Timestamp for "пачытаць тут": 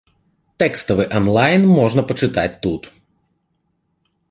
2.13-2.83